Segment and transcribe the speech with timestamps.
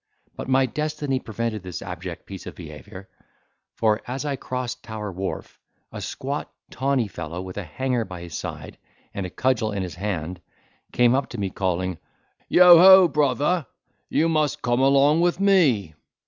[0.35, 3.07] But my destiny prevented this abject piece of behaviour;
[3.75, 5.59] for as I crossed Tower Wharf,
[5.91, 8.79] a squat tawny fellow with a hanger by his side,
[9.13, 10.41] and a cudgel in his hand
[10.91, 11.99] came up to me, calling,
[12.49, 13.07] "Yo ho!
[13.07, 13.67] brother,
[14.09, 15.93] you must come along with me."